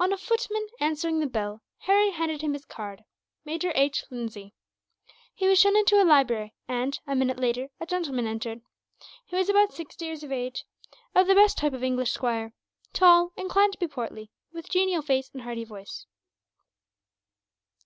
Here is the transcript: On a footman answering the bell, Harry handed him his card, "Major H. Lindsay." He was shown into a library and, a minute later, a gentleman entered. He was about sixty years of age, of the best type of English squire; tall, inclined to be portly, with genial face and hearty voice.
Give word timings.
On 0.00 0.14
a 0.14 0.16
footman 0.16 0.66
answering 0.80 1.20
the 1.20 1.26
bell, 1.26 1.60
Harry 1.80 2.08
handed 2.10 2.40
him 2.40 2.54
his 2.54 2.64
card, 2.64 3.04
"Major 3.44 3.70
H. 3.74 4.02
Lindsay." 4.08 4.54
He 5.34 5.46
was 5.46 5.60
shown 5.60 5.76
into 5.76 6.00
a 6.02 6.08
library 6.08 6.54
and, 6.66 6.98
a 7.06 7.14
minute 7.14 7.38
later, 7.38 7.68
a 7.78 7.84
gentleman 7.84 8.26
entered. 8.26 8.62
He 9.26 9.36
was 9.36 9.50
about 9.50 9.74
sixty 9.74 10.06
years 10.06 10.24
of 10.24 10.32
age, 10.32 10.64
of 11.14 11.26
the 11.26 11.34
best 11.34 11.58
type 11.58 11.74
of 11.74 11.84
English 11.84 12.12
squire; 12.12 12.54
tall, 12.94 13.32
inclined 13.36 13.72
to 13.74 13.78
be 13.78 13.86
portly, 13.86 14.30
with 14.54 14.70
genial 14.70 15.02
face 15.02 15.28
and 15.34 15.42
hearty 15.42 15.64
voice. 15.66 16.06